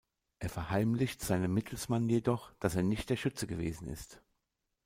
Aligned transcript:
Er 0.39 0.49
verheimlicht 0.49 1.21
seinem 1.21 1.53
Mittelsmann 1.53 2.09
jedoch, 2.09 2.53
dass 2.59 2.75
er 2.75 2.81
nicht 2.81 3.11
der 3.11 3.17
Schütze 3.17 3.45
gewesen 3.45 3.87
ist. 3.87 4.19